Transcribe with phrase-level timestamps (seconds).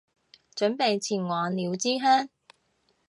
[0.55, 2.29] 準備前往烏之鄉